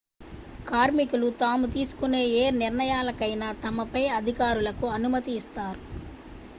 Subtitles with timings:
[0.65, 5.81] కార్మికులు తాము తీసుకునే ఏ నిర్ణయాలకైనా తమ పై అధికారులకు అనుమతి నిస్తారు